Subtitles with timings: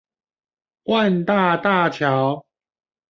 [0.85, 2.43] 萬大大橋